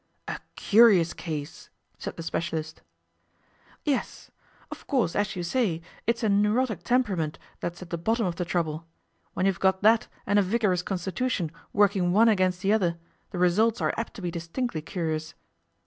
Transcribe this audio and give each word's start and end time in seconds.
'A 0.27 0.39
curious 0.55 1.13
case!' 1.13 1.69
said 1.99 2.17
the 2.17 2.23
specialist. 2.23 2.81
'Yes. 3.85 4.31
Of 4.71 4.87
course, 4.87 5.15
as 5.15 5.35
you 5.35 5.43
say, 5.43 5.83
it's 6.07 6.23
a 6.23 6.27
neurotic 6.27 6.81
temperament 6.81 7.37
that's 7.59 7.83
at 7.83 7.91
the 7.91 7.99
bottom 7.99 8.25
of 8.25 8.35
the 8.37 8.43
trouble. 8.43 8.87
When 9.35 9.45
you've 9.45 9.59
got 9.59 9.83
that 9.83 10.07
and 10.25 10.39
a 10.39 10.41
vigorous 10.41 10.81
constitution 10.81 11.51
working 11.71 12.13
one 12.13 12.29
against 12.29 12.61
the 12.63 12.73
other, 12.73 12.97
the 13.29 13.37
results 13.37 13.79
are 13.79 13.93
apt 13.95 14.15
to 14.15 14.23
be 14.23 14.31
distinctly 14.31 14.81
curious. 14.81 15.35